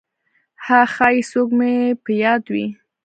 [0.65, 0.79] «ها…
[0.93, 1.71] ښایي څوک مې
[2.03, 2.67] په یاد وي!»